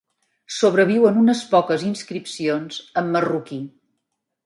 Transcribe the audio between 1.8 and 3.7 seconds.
inscripcions en marruquí.